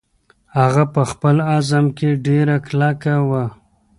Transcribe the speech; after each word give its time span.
هغه 0.59 0.83
په 0.93 1.01
خپل 1.11 1.35
عزم 1.53 1.85
کې 1.97 2.09
ډېره 2.27 2.55
کلکه 2.67 3.13
وه. 3.29 3.45